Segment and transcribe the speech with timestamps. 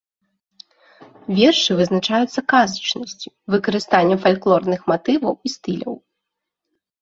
[1.39, 5.95] Вершы вызначаюцца казачнасцю, выкарыстаннем фальклорных матываў і стыляў.